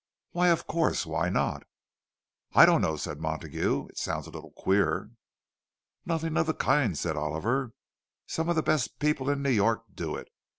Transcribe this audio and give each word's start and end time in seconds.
"Why, 0.31 0.47
of 0.47 0.65
course. 0.65 1.05
Why 1.05 1.29
not?" 1.29 1.61
"I 2.53 2.65
don't 2.65 2.81
know," 2.81 2.97
said 2.97 3.19
Montague. 3.21 3.85
"It 3.89 3.99
sounds 3.99 4.25
a 4.25 4.31
little 4.31 4.49
queer." 4.49 5.11
"Nothing 6.07 6.37
of 6.37 6.47
the 6.47 6.55
kind," 6.55 6.97
said 6.97 7.15
Oliver. 7.15 7.73
"Some 8.25 8.49
of 8.49 8.55
the 8.55 8.63
best 8.63 8.97
people 8.97 9.29
in 9.29 9.43
New 9.43 9.51
York 9.51 9.83
do 9.93 10.15
it. 10.15 10.29